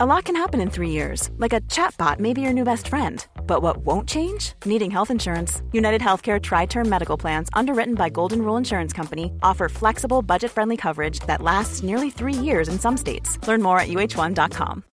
A 0.00 0.06
lot 0.06 0.26
can 0.26 0.36
happen 0.36 0.60
in 0.60 0.70
three 0.70 0.90
years, 0.90 1.28
like 1.38 1.52
a 1.52 1.60
chatbot 1.62 2.20
may 2.20 2.32
be 2.32 2.40
your 2.40 2.52
new 2.52 2.62
best 2.62 2.86
friend. 2.86 3.26
But 3.48 3.62
what 3.62 3.78
won't 3.78 4.08
change? 4.08 4.52
Needing 4.64 4.92
health 4.92 5.10
insurance. 5.10 5.60
United 5.72 6.00
Healthcare 6.00 6.40
Tri 6.40 6.66
Term 6.66 6.88
Medical 6.88 7.16
Plans, 7.18 7.48
underwritten 7.52 7.96
by 7.96 8.08
Golden 8.08 8.42
Rule 8.42 8.56
Insurance 8.56 8.92
Company, 8.92 9.32
offer 9.42 9.68
flexible, 9.68 10.22
budget 10.22 10.52
friendly 10.52 10.76
coverage 10.76 11.18
that 11.26 11.42
lasts 11.42 11.82
nearly 11.82 12.10
three 12.10 12.32
years 12.32 12.68
in 12.68 12.78
some 12.78 12.96
states. 12.96 13.40
Learn 13.48 13.60
more 13.60 13.80
at 13.80 13.88
uh1.com. 13.88 14.84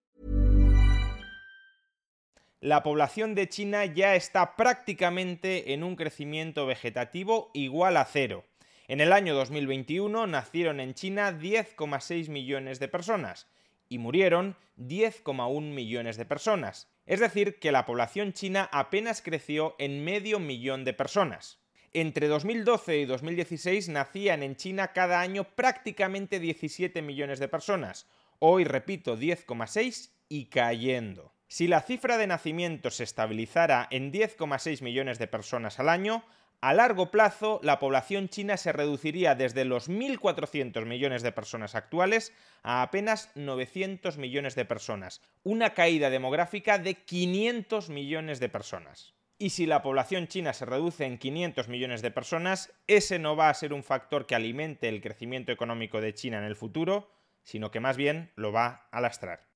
La 2.63 2.83
población 2.83 3.35
de 3.35 3.47
China 3.47 3.85
ya 3.85 4.15
está 4.15 4.57
prácticamente 4.57 5.75
en 5.75 5.85
un 5.85 5.97
crecimiento 5.97 6.65
vegetativo 6.65 7.51
igual 7.53 7.99
a 7.99 8.07
cero. 8.07 8.45
En 8.89 9.03
el 9.03 9.13
año 9.13 9.35
2021 9.35 10.27
nacieron 10.27 10.81
en 10.81 10.95
China 10.95 11.31
10,6 11.31 12.31
millones 12.31 12.81
de 12.81 12.89
personas 12.89 13.47
y 13.89 13.99
murieron 13.99 14.57
10,1 14.79 15.61
millones 15.63 16.17
de 16.17 16.25
personas. 16.25 16.89
Es 17.07 17.21
decir, 17.21 17.59
que 17.59 17.73
la 17.73 17.87
población 17.87 18.33
china 18.33 18.69
apenas 18.73 19.23
creció 19.23 19.77
en 19.79 20.05
medio 20.05 20.39
millón 20.39 20.85
de 20.85 20.95
personas. 20.95 21.61
Entre 21.93 22.27
2012 22.27 22.99
y 22.99 23.05
2016 23.05 23.89
nacían 23.89 24.43
en 24.43 24.57
China 24.57 24.93
cada 24.93 25.21
año 25.21 25.45
prácticamente 25.45 26.41
17 26.41 27.03
millones 27.03 27.39
de 27.39 27.47
personas. 27.47 28.09
Hoy, 28.41 28.65
repito, 28.65 29.17
10,6 29.17 30.11
y 30.29 30.47
cayendo. 30.47 31.33
Si 31.47 31.69
la 31.69 31.83
cifra 31.83 32.19
de 32.19 32.27
nacimientos 32.27 32.97
se 32.97 33.05
estabilizara 33.05 33.87
en 33.93 34.13
10,6 34.13 34.83
millones 34.83 35.21
de 35.21 35.29
personas 35.29 35.79
al 35.79 35.89
año, 35.89 36.25
a 36.61 36.73
largo 36.73 37.11
plazo, 37.11 37.61
la 37.63 37.79
población 37.79 38.29
china 38.29 38.57
se 38.57 38.73
reduciría 38.73 39.35
desde 39.35 39.65
los 39.65 39.89
1.400 39.91 40.87
millones 40.87 41.23
de 41.23 41.33
personas 41.33 41.75
actuales 41.75 42.33
a 42.63 42.83
apenas 42.83 43.31
900 43.35 44.17
millones 44.19 44.55
de 44.55 44.65
personas, 44.65 45.21
una 45.43 45.75
caída 45.75 46.11
demográfica 46.11 46.79
de 46.79 46.95
500 46.95 47.91
millones 47.91 48.41
de 48.41 48.49
personas. 48.49 49.15
Y 49.37 49.51
si 49.51 49.67
la 49.67 49.83
población 49.83 50.29
china 50.29 50.53
se 50.53 50.65
reduce 50.65 51.05
en 51.05 51.19
500 51.19 51.69
millones 51.69 52.03
de 52.03 52.11
personas, 52.11 52.73
ese 52.87 53.19
no 53.19 53.37
va 53.37 53.51
a 53.51 53.55
ser 53.55 53.73
un 53.73 53.83
factor 53.83 54.27
que 54.27 54.35
alimente 54.35 54.89
el 54.89 55.03
crecimiento 55.03 55.53
económico 55.53 56.01
de 56.01 56.15
China 56.15 56.39
en 56.39 56.45
el 56.45 56.57
futuro, 56.57 57.11
sino 57.43 57.71
que 57.71 57.81
más 57.81 57.97
bien 57.97 58.33
lo 58.37 58.53
va 58.53 58.89
a 58.91 59.01
lastrar. 59.01 59.49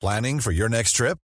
Planning 0.00 0.40
for 0.40 0.52
your 0.52 0.70
next 0.70 0.96
trip? 0.96 1.18